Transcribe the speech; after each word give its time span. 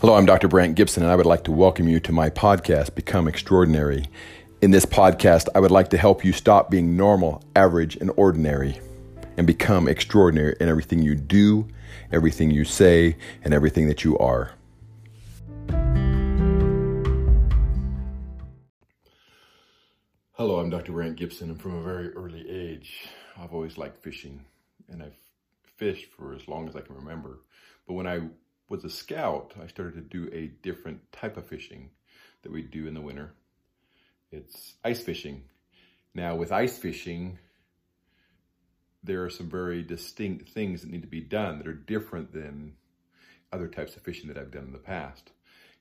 Hello, 0.00 0.14
I'm 0.14 0.24
Dr. 0.24 0.48
Brant 0.48 0.76
Gibson, 0.76 1.02
and 1.02 1.12
I 1.12 1.14
would 1.14 1.26
like 1.26 1.44
to 1.44 1.52
welcome 1.52 1.86
you 1.86 2.00
to 2.00 2.10
my 2.10 2.30
podcast, 2.30 2.94
Become 2.94 3.28
Extraordinary. 3.28 4.06
In 4.62 4.70
this 4.70 4.86
podcast, 4.86 5.48
I 5.54 5.60
would 5.60 5.70
like 5.70 5.90
to 5.90 5.98
help 5.98 6.24
you 6.24 6.32
stop 6.32 6.70
being 6.70 6.96
normal, 6.96 7.42
average, 7.54 7.96
and 7.96 8.10
ordinary 8.16 8.80
and 9.36 9.46
become 9.46 9.86
extraordinary 9.86 10.56
in 10.58 10.70
everything 10.70 11.02
you 11.02 11.14
do, 11.14 11.68
everything 12.10 12.50
you 12.50 12.64
say, 12.64 13.18
and 13.44 13.52
everything 13.52 13.88
that 13.88 14.02
you 14.02 14.16
are. 14.16 14.52
Hello, 20.32 20.60
I'm 20.60 20.70
Dr. 20.70 20.92
Brant 20.92 21.16
Gibson, 21.16 21.50
and 21.50 21.60
from 21.60 21.74
a 21.74 21.82
very 21.82 22.08
early 22.14 22.48
age, 22.48 23.06
I've 23.38 23.52
always 23.52 23.76
liked 23.76 24.02
fishing, 24.02 24.46
and 24.88 25.02
I've 25.02 25.18
fished 25.76 26.06
for 26.16 26.34
as 26.34 26.48
long 26.48 26.70
as 26.70 26.74
I 26.74 26.80
can 26.80 26.96
remember. 26.96 27.40
But 27.86 27.92
when 27.92 28.06
I 28.06 28.20
was 28.70 28.84
a 28.84 28.88
scout, 28.88 29.52
I 29.62 29.66
started 29.66 29.94
to 29.96 30.00
do 30.00 30.30
a 30.32 30.46
different 30.62 31.00
type 31.12 31.36
of 31.36 31.46
fishing 31.46 31.90
that 32.42 32.52
we 32.52 32.62
do 32.62 32.86
in 32.86 32.94
the 32.94 33.00
winter. 33.00 33.34
It's 34.30 34.74
ice 34.84 35.02
fishing. 35.02 35.42
Now 36.14 36.36
with 36.36 36.52
ice 36.52 36.78
fishing, 36.78 37.38
there 39.02 39.24
are 39.24 39.30
some 39.30 39.50
very 39.50 39.82
distinct 39.82 40.50
things 40.50 40.82
that 40.82 40.90
need 40.90 41.02
to 41.02 41.08
be 41.08 41.20
done 41.20 41.58
that 41.58 41.66
are 41.66 41.74
different 41.74 42.32
than 42.32 42.74
other 43.52 43.66
types 43.66 43.96
of 43.96 44.02
fishing 44.02 44.28
that 44.28 44.38
I've 44.38 44.52
done 44.52 44.64
in 44.64 44.72
the 44.72 44.78
past. 44.78 45.32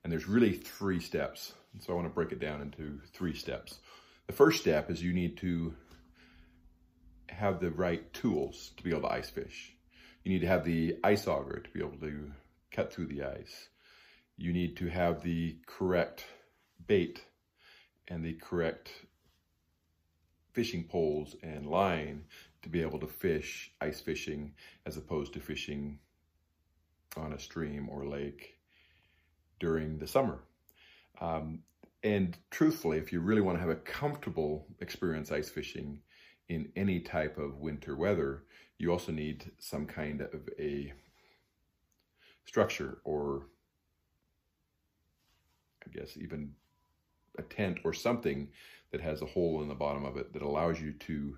And 0.03 0.11
there's 0.11 0.27
really 0.27 0.53
three 0.53 0.99
steps. 0.99 1.53
And 1.73 1.83
so 1.83 1.93
I 1.93 1.95
want 1.95 2.07
to 2.07 2.13
break 2.13 2.31
it 2.31 2.39
down 2.39 2.61
into 2.61 2.99
three 3.13 3.35
steps. 3.35 3.77
The 4.25 4.33
first 4.33 4.61
step 4.61 4.89
is 4.89 5.03
you 5.03 5.13
need 5.13 5.37
to 5.37 5.75
have 7.27 7.59
the 7.59 7.69
right 7.69 8.11
tools 8.13 8.71
to 8.77 8.83
be 8.83 8.89
able 8.89 9.01
to 9.01 9.13
ice 9.13 9.29
fish. 9.29 9.73
You 10.23 10.33
need 10.33 10.41
to 10.41 10.47
have 10.47 10.65
the 10.65 10.97
ice 11.03 11.27
auger 11.27 11.59
to 11.59 11.69
be 11.69 11.81
able 11.81 11.91
to 11.91 12.31
cut 12.71 12.91
through 12.91 13.07
the 13.07 13.23
ice. 13.23 13.69
You 14.37 14.53
need 14.53 14.77
to 14.77 14.87
have 14.87 15.21
the 15.21 15.57
correct 15.65 16.25
bait 16.87 17.25
and 18.07 18.23
the 18.23 18.33
correct 18.33 18.91
fishing 20.53 20.83
poles 20.83 21.35
and 21.43 21.65
line 21.65 22.23
to 22.61 22.69
be 22.69 22.81
able 22.81 22.99
to 22.99 23.07
fish 23.07 23.71
ice 23.79 24.01
fishing 24.01 24.53
as 24.85 24.97
opposed 24.97 25.33
to 25.33 25.39
fishing 25.39 25.99
on 27.15 27.33
a 27.33 27.39
stream 27.39 27.89
or 27.89 28.05
lake 28.05 28.57
during 29.59 29.97
the 29.97 30.07
summer. 30.07 30.39
Um, 31.21 31.59
and 32.03 32.37
truthfully, 32.49 32.97
if 32.97 33.11
you 33.11 33.19
really 33.19 33.41
want 33.41 33.57
to 33.57 33.61
have 33.61 33.69
a 33.69 33.75
comfortable 33.75 34.67
experience 34.79 35.31
ice 35.31 35.49
fishing 35.49 35.99
in 36.47 36.71
any 36.75 36.99
type 36.99 37.37
of 37.37 37.59
winter 37.59 37.95
weather, 37.95 38.43
you 38.77 38.91
also 38.91 39.11
need 39.11 39.51
some 39.59 39.85
kind 39.85 40.21
of 40.21 40.49
a 40.57 40.93
structure 42.49 42.97
or 43.03 43.45
I 45.85 45.95
guess 45.95 46.17
even 46.17 46.53
a 47.37 47.43
tent 47.43 47.77
or 47.83 47.93
something 47.93 48.49
that 48.91 49.01
has 49.01 49.21
a 49.21 49.27
hole 49.27 49.61
in 49.61 49.67
the 49.67 49.75
bottom 49.75 50.03
of 50.03 50.17
it 50.17 50.33
that 50.33 50.41
allows 50.41 50.81
you 50.81 50.93
to 50.93 51.37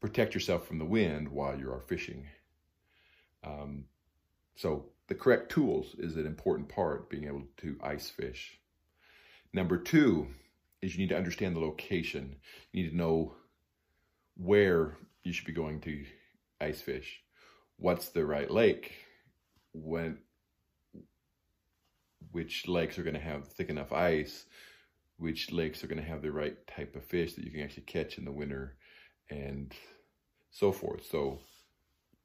protect 0.00 0.34
yourself 0.34 0.66
from 0.66 0.78
the 0.78 0.84
wind 0.84 1.28
while 1.28 1.58
you 1.58 1.72
are 1.72 1.80
fishing. 1.80 2.26
Um, 3.42 3.86
so 4.54 4.90
the 5.06 5.14
correct 5.14 5.50
tools 5.50 5.96
is 5.98 6.16
an 6.16 6.26
important 6.26 6.68
part, 6.68 7.08
being 7.08 7.24
able 7.24 7.44
to 7.58 7.78
ice 7.82 8.10
fish. 8.10 8.60
Number 9.54 9.78
two 9.78 10.28
is 10.82 10.94
you 10.94 11.00
need 11.00 11.08
to 11.08 11.16
understand 11.16 11.56
the 11.56 11.60
location. 11.60 12.36
You 12.72 12.82
need 12.82 12.90
to 12.90 12.96
know 12.96 13.32
where 14.36 14.98
you 15.24 15.32
should 15.32 15.46
be 15.46 15.52
going 15.52 15.80
to 15.80 16.04
ice 16.60 16.82
fish. 16.82 17.22
What's 17.78 18.10
the 18.10 18.26
right 18.26 18.50
lake? 18.50 19.07
When 19.72 20.18
which 22.32 22.68
lakes 22.68 22.98
are 22.98 23.02
going 23.02 23.14
to 23.14 23.20
have 23.20 23.48
thick 23.48 23.70
enough 23.70 23.92
ice, 23.92 24.44
which 25.16 25.50
lakes 25.52 25.82
are 25.82 25.86
going 25.88 26.00
to 26.00 26.08
have 26.08 26.22
the 26.22 26.30
right 26.30 26.56
type 26.66 26.94
of 26.94 27.04
fish 27.04 27.34
that 27.34 27.44
you 27.44 27.50
can 27.50 27.62
actually 27.62 27.82
catch 27.84 28.18
in 28.18 28.24
the 28.24 28.32
winter, 28.32 28.76
and 29.30 29.72
so 30.50 30.72
forth. 30.72 31.06
So, 31.10 31.40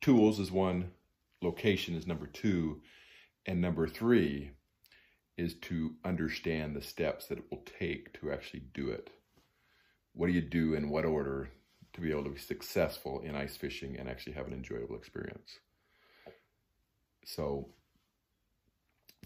tools 0.02 0.40
is 0.40 0.52
one, 0.52 0.92
location 1.42 1.96
is 1.96 2.08
number 2.08 2.28
two, 2.28 2.82
and 3.46 3.62
number 3.62 3.88
three 3.88 4.52
is 5.38 5.56
to 5.56 5.96
understand 6.06 6.76
the 6.76 6.82
steps 6.82 7.28
that 7.28 7.40
it 7.40 7.46
will 7.50 7.64
take 7.80 8.20
to 8.20 8.32
actually 8.32 8.64
do 8.74 8.90
it. 8.90 9.10
What 10.14 10.28
do 10.28 10.34
you 10.34 10.42
do 10.42 10.76
in 10.76 10.90
what 10.90 11.06
order 11.06 11.50
to 11.94 12.02
be 12.02 12.12
able 12.12 12.24
to 12.26 12.30
be 12.30 12.40
successful 12.40 13.22
in 13.22 13.36
ice 13.36 13.58
fishing 13.58 13.98
and 13.98 14.08
actually 14.08 14.34
have 14.34 14.48
an 14.48 14.54
enjoyable 14.54 14.96
experience? 14.96 15.60
So, 17.26 17.70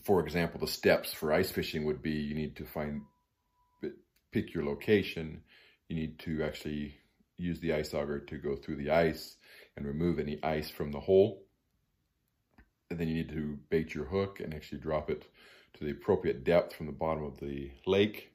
for 0.03 0.21
example, 0.21 0.59
the 0.59 0.67
steps 0.67 1.13
for 1.13 1.33
ice 1.33 1.51
fishing 1.51 1.85
would 1.85 2.01
be 2.01 2.11
you 2.11 2.35
need 2.35 2.55
to 2.57 2.65
find, 2.65 3.01
pick 4.31 4.53
your 4.53 4.65
location. 4.65 5.41
You 5.89 5.95
need 5.95 6.19
to 6.19 6.43
actually 6.43 6.95
use 7.37 7.59
the 7.59 7.73
ice 7.73 7.93
auger 7.93 8.19
to 8.19 8.37
go 8.37 8.55
through 8.55 8.77
the 8.77 8.91
ice 8.91 9.35
and 9.75 9.85
remove 9.85 10.19
any 10.19 10.41
ice 10.43 10.69
from 10.69 10.91
the 10.91 10.99
hole. 10.99 11.43
And 12.89 12.99
then 12.99 13.07
you 13.07 13.15
need 13.15 13.29
to 13.29 13.57
bait 13.69 13.93
your 13.93 14.05
hook 14.05 14.39
and 14.39 14.53
actually 14.53 14.79
drop 14.79 15.09
it 15.09 15.27
to 15.73 15.83
the 15.83 15.91
appropriate 15.91 16.43
depth 16.43 16.73
from 16.73 16.85
the 16.85 16.91
bottom 16.91 17.23
of 17.23 17.39
the 17.39 17.71
lake 17.85 18.31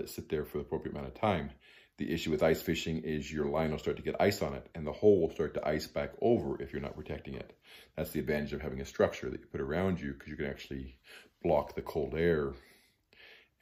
it 0.00 0.10
sit 0.10 0.28
there 0.28 0.44
for 0.44 0.58
the 0.58 0.64
appropriate 0.64 0.94
amount 0.94 1.08
of 1.08 1.14
time. 1.14 1.50
The 1.98 2.12
issue 2.12 2.30
with 2.30 2.42
ice 2.42 2.62
fishing 2.62 3.02
is 3.02 3.30
your 3.30 3.46
line 3.46 3.70
will 3.70 3.78
start 3.78 3.98
to 3.98 4.02
get 4.02 4.20
ice 4.20 4.40
on 4.40 4.54
it 4.54 4.66
and 4.74 4.86
the 4.86 4.92
hole 4.92 5.20
will 5.20 5.30
start 5.30 5.54
to 5.54 5.68
ice 5.68 5.86
back 5.86 6.12
over 6.22 6.60
if 6.62 6.72
you're 6.72 6.80
not 6.80 6.96
protecting 6.96 7.34
it. 7.34 7.56
That's 7.96 8.10
the 8.10 8.20
advantage 8.20 8.54
of 8.54 8.62
having 8.62 8.80
a 8.80 8.86
structure 8.86 9.28
that 9.28 9.40
you 9.40 9.46
put 9.46 9.60
around 9.60 10.00
you 10.00 10.14
because 10.14 10.28
you 10.28 10.36
can 10.36 10.46
actually 10.46 10.96
block 11.42 11.74
the 11.74 11.82
cold 11.82 12.14
air 12.14 12.54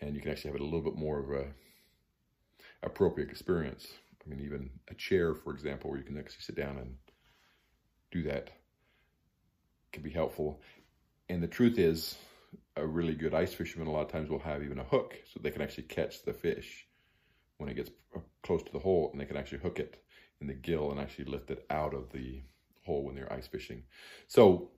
and 0.01 0.15
you 0.15 0.21
can 0.21 0.31
actually 0.31 0.51
have 0.51 0.61
it 0.61 0.63
a 0.63 0.65
little 0.65 0.83
bit 0.83 0.97
more 0.97 1.19
of 1.19 1.31
a 1.31 1.47
appropriate 2.83 3.31
experience. 3.31 3.89
I 4.25 4.31
mean, 4.31 4.45
even 4.45 4.71
a 4.89 4.95
chair, 4.95 5.35
for 5.35 5.53
example, 5.53 5.91
where 5.91 5.99
you 5.99 6.05
can 6.05 6.19
actually 6.19 6.43
sit 6.43 6.57
down 6.57 6.79
and 6.79 6.95
do 8.11 8.23
that 8.25 8.51
can 9.93 10.03
be 10.03 10.11
helpful. 10.11 10.61
And 11.29 11.43
the 11.43 11.49
truth 11.49 11.79
is, 11.79 12.17
a 12.77 12.87
really 12.87 13.15
good 13.15 13.35
ice 13.35 13.53
fisherman 13.53 13.89
a 13.89 13.91
lot 13.91 14.07
of 14.07 14.13
times 14.13 14.31
will 14.31 14.39
have 14.39 14.63
even 14.63 14.79
a 14.79 14.85
hook 14.85 15.15
so 15.33 15.41
they 15.41 15.51
can 15.51 15.63
actually 15.63 15.85
catch 15.85 16.23
the 16.23 16.33
fish 16.33 16.87
when 17.59 17.69
it 17.69 17.75
gets 17.75 17.91
close 18.43 18.63
to 18.63 18.73
the 18.73 18.79
hole 18.79 19.11
and 19.11 19.21
they 19.21 19.25
can 19.25 19.37
actually 19.37 19.59
hook 19.59 19.79
it 19.79 20.03
in 20.41 20.47
the 20.47 20.55
gill 20.55 20.91
and 20.91 21.01
actually 21.01 21.25
lift 21.25 21.51
it 21.51 21.67
out 21.71 21.93
of 21.95 22.11
the 22.13 22.41
hole 22.85 23.05
when 23.05 23.15
they're 23.15 23.33
ice 23.33 23.47
fishing. 23.47 23.83
So 24.29 24.71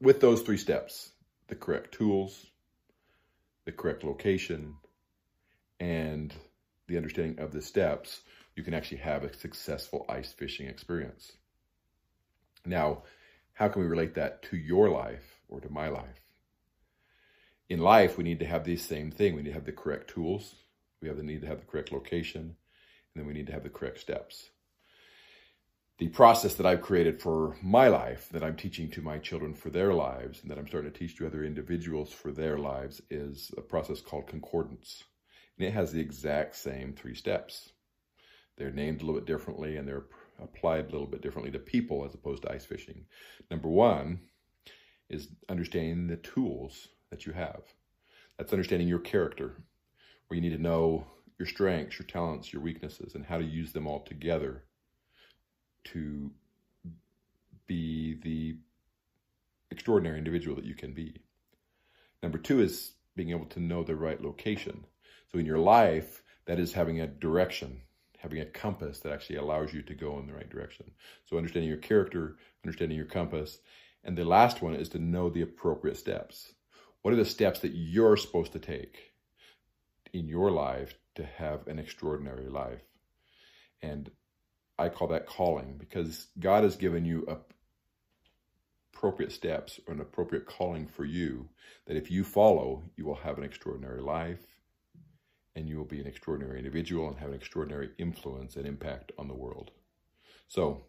with 0.00 0.20
those 0.20 0.42
three 0.42 0.56
steps, 0.56 1.12
the 1.46 1.54
correct 1.54 1.92
tools, 1.92 2.46
the 3.64 3.72
correct 3.72 4.04
location, 4.04 4.74
and 5.80 6.34
the 6.88 6.96
understanding 6.96 7.38
of 7.38 7.52
the 7.52 7.62
steps, 7.62 8.20
you 8.56 8.64
can 8.64 8.74
actually 8.74 8.98
have 8.98 9.22
a 9.22 9.34
successful 9.34 10.04
ice 10.08 10.32
fishing 10.32 10.66
experience. 10.66 11.32
Now, 12.66 13.04
how 13.52 13.68
can 13.68 13.82
we 13.82 13.88
relate 13.88 14.14
that 14.14 14.42
to 14.44 14.56
your 14.56 14.90
life 14.90 15.40
or 15.48 15.60
to 15.60 15.68
my 15.70 15.88
life? 15.88 16.27
In 17.68 17.80
life, 17.80 18.16
we 18.16 18.24
need 18.24 18.40
to 18.40 18.46
have 18.46 18.64
the 18.64 18.76
same 18.76 19.10
thing. 19.10 19.34
We 19.34 19.42
need 19.42 19.50
to 19.50 19.54
have 19.54 19.66
the 19.66 19.72
correct 19.72 20.10
tools, 20.10 20.54
we 21.02 21.08
have 21.08 21.16
the 21.16 21.22
need 21.22 21.42
to 21.42 21.46
have 21.46 21.60
the 21.60 21.66
correct 21.66 21.92
location, 21.92 22.42
and 22.42 22.56
then 23.14 23.26
we 23.26 23.34
need 23.34 23.46
to 23.48 23.52
have 23.52 23.62
the 23.62 23.68
correct 23.68 24.00
steps. 24.00 24.50
The 25.98 26.08
process 26.08 26.54
that 26.54 26.66
I've 26.66 26.80
created 26.80 27.20
for 27.20 27.56
my 27.60 27.88
life, 27.88 28.28
that 28.30 28.44
I'm 28.44 28.56
teaching 28.56 28.88
to 28.92 29.02
my 29.02 29.18
children 29.18 29.52
for 29.52 29.68
their 29.68 29.92
lives, 29.92 30.40
and 30.40 30.50
that 30.50 30.58
I'm 30.58 30.68
starting 30.68 30.92
to 30.92 30.98
teach 30.98 31.16
to 31.16 31.26
other 31.26 31.44
individuals 31.44 32.12
for 32.12 32.30
their 32.30 32.56
lives, 32.56 33.02
is 33.10 33.50
a 33.58 33.60
process 33.60 34.00
called 34.00 34.28
concordance. 34.28 35.02
And 35.58 35.66
it 35.66 35.72
has 35.72 35.92
the 35.92 36.00
exact 36.00 36.54
same 36.54 36.92
three 36.92 37.16
steps. 37.16 37.72
They're 38.56 38.70
named 38.70 39.02
a 39.02 39.06
little 39.06 39.20
bit 39.20 39.26
differently 39.26 39.76
and 39.76 39.86
they're 39.86 40.06
applied 40.40 40.86
a 40.86 40.92
little 40.92 41.06
bit 41.06 41.20
differently 41.20 41.50
to 41.52 41.58
people 41.58 42.04
as 42.04 42.14
opposed 42.14 42.42
to 42.42 42.52
ice 42.52 42.64
fishing. 42.64 43.06
Number 43.50 43.68
one 43.68 44.20
is 45.08 45.28
understanding 45.48 46.06
the 46.06 46.16
tools 46.16 46.88
that 47.10 47.26
you 47.26 47.32
have. 47.32 47.62
That's 48.36 48.52
understanding 48.52 48.88
your 48.88 48.98
character, 48.98 49.62
where 50.26 50.36
you 50.36 50.42
need 50.42 50.56
to 50.56 50.62
know 50.62 51.06
your 51.38 51.46
strengths, 51.46 51.98
your 51.98 52.06
talents, 52.06 52.52
your 52.52 52.62
weaknesses, 52.62 53.14
and 53.14 53.24
how 53.24 53.38
to 53.38 53.44
use 53.44 53.72
them 53.72 53.86
all 53.86 54.00
together 54.00 54.64
to 55.84 56.30
be 57.66 58.18
the 58.22 58.56
extraordinary 59.70 60.18
individual 60.18 60.56
that 60.56 60.64
you 60.64 60.74
can 60.74 60.92
be. 60.92 61.20
Number 62.22 62.38
two 62.38 62.60
is 62.60 62.92
being 63.16 63.30
able 63.30 63.46
to 63.46 63.60
know 63.60 63.84
the 63.84 63.96
right 63.96 64.22
location. 64.22 64.84
So 65.30 65.38
in 65.38 65.46
your 65.46 65.58
life, 65.58 66.22
that 66.46 66.58
is 66.58 66.72
having 66.72 67.00
a 67.00 67.06
direction, 67.06 67.82
having 68.18 68.40
a 68.40 68.46
compass 68.46 69.00
that 69.00 69.12
actually 69.12 69.36
allows 69.36 69.72
you 69.72 69.82
to 69.82 69.94
go 69.94 70.18
in 70.18 70.26
the 70.26 70.32
right 70.32 70.48
direction. 70.48 70.90
So 71.26 71.36
understanding 71.36 71.68
your 71.68 71.78
character, 71.78 72.36
understanding 72.64 72.96
your 72.96 73.06
compass. 73.06 73.58
And 74.02 74.16
the 74.16 74.24
last 74.24 74.62
one 74.62 74.74
is 74.74 74.88
to 74.90 74.98
know 74.98 75.30
the 75.30 75.42
appropriate 75.42 75.96
steps. 75.96 76.52
What 77.02 77.14
are 77.14 77.18
the 77.18 77.24
steps 77.24 77.60
that 77.60 77.72
you're 77.74 78.16
supposed 78.16 78.52
to 78.52 78.58
take? 78.58 79.08
in 80.12 80.28
your 80.28 80.50
life 80.50 80.94
to 81.14 81.24
have 81.24 81.66
an 81.66 81.78
extraordinary 81.78 82.48
life. 82.48 82.82
And 83.82 84.10
I 84.78 84.88
call 84.88 85.08
that 85.08 85.26
calling 85.26 85.76
because 85.78 86.28
God 86.38 86.64
has 86.64 86.76
given 86.76 87.04
you 87.04 87.26
appropriate 88.92 89.32
steps 89.32 89.80
or 89.86 89.94
an 89.94 90.00
appropriate 90.00 90.46
calling 90.46 90.86
for 90.86 91.04
you 91.04 91.48
that 91.86 91.96
if 91.96 92.10
you 92.10 92.24
follow, 92.24 92.82
you 92.96 93.04
will 93.04 93.16
have 93.16 93.38
an 93.38 93.44
extraordinary 93.44 94.00
life 94.00 94.40
and 95.54 95.68
you 95.68 95.76
will 95.76 95.84
be 95.84 96.00
an 96.00 96.06
extraordinary 96.06 96.58
individual 96.58 97.08
and 97.08 97.18
have 97.18 97.30
an 97.30 97.34
extraordinary 97.34 97.90
influence 97.98 98.56
and 98.56 98.66
impact 98.66 99.12
on 99.18 99.28
the 99.28 99.34
world. 99.34 99.72
So, 100.46 100.84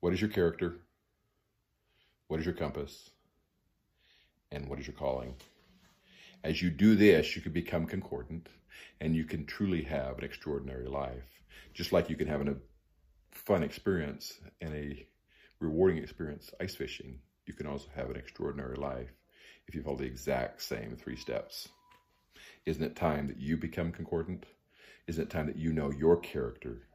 what 0.00 0.12
is 0.12 0.20
your 0.20 0.30
character? 0.30 0.76
What 2.28 2.40
is 2.40 2.46
your 2.46 2.54
compass? 2.54 3.10
And 4.52 4.68
what 4.68 4.78
is 4.78 4.86
your 4.86 4.96
calling? 4.96 5.34
As 6.44 6.62
you 6.62 6.70
do 6.70 6.94
this, 6.94 7.34
you 7.34 7.42
can 7.42 7.52
become 7.52 7.86
concordant 7.86 8.48
and 9.00 9.14
you 9.14 9.24
can 9.24 9.46
truly 9.46 9.82
have 9.82 10.18
an 10.18 10.24
extraordinary 10.24 10.86
life. 10.86 11.42
Just 11.74 11.92
like 11.92 12.08
you 12.08 12.16
can 12.16 12.28
have 12.28 12.46
a 12.46 12.56
fun 13.32 13.62
experience 13.62 14.34
and 14.60 14.74
a 14.74 15.06
rewarding 15.60 15.98
experience 15.98 16.50
ice 16.60 16.74
fishing, 16.74 17.18
you 17.46 17.54
can 17.54 17.66
also 17.66 17.88
have 17.94 18.10
an 18.10 18.16
extraordinary 18.16 18.76
life 18.76 19.10
if 19.66 19.74
you 19.74 19.82
follow 19.82 19.96
the 19.96 20.04
exact 20.04 20.62
same 20.62 20.96
three 20.96 21.16
steps. 21.16 21.68
Isn't 22.64 22.84
it 22.84 22.96
time 22.96 23.28
that 23.28 23.38
you 23.38 23.56
become 23.56 23.92
concordant? 23.92 24.46
Isn't 25.06 25.24
it 25.24 25.30
time 25.30 25.46
that 25.46 25.56
you 25.56 25.72
know 25.72 25.90
your 25.90 26.16
character, 26.18 26.88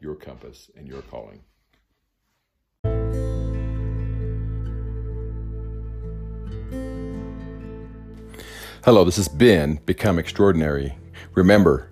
your 0.00 0.14
compass, 0.14 0.70
and 0.76 0.86
your 0.86 1.02
calling? 1.02 1.40
Hello, 8.84 9.02
this 9.02 9.16
is 9.16 9.28
Ben, 9.28 9.80
Become 9.86 10.18
Extraordinary. 10.18 10.94
Remember 11.34 11.88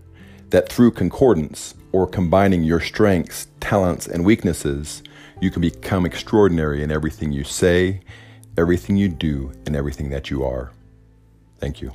that 0.50 0.69
through 0.69 0.91
concordance, 0.91 1.75
or 1.91 2.06
combining 2.06 2.65
your 2.65 2.81
strengths, 2.81 3.47
talents, 3.61 4.06
and 4.06 4.27
weaknesses, 4.27 5.03
you 5.41 5.50
can 5.50 5.62
become 5.62 6.05
extraordinary 6.05 6.83
in 6.83 6.93
everything 6.93 7.33
you 7.33 7.44
say, 7.44 8.03
everything 8.59 8.99
you 8.99 9.09
do, 9.09 9.50
and 9.65 9.75
everything 9.75 10.11
that 10.11 10.29
you 10.29 10.44
are. 10.44 10.71
Thank 11.59 11.81
you. 11.81 11.94